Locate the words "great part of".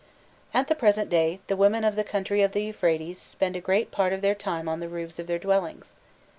3.61-4.21